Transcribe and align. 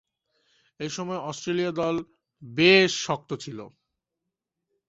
ঐ 0.79 0.85
সময়ে 0.89 1.25
অস্ট্রেলিয়া 1.29 1.71
দল 1.71 1.95
বেশ 2.41 2.93
দূর্বল 3.05 3.31
ছিল। 3.43 3.59